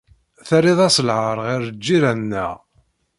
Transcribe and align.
Terriḍ-aɣ 0.47 0.91
d 0.95 1.05
lɛar 1.07 1.37
ɣer 1.47 1.59
lǧiran-nneɣ. 1.69 2.51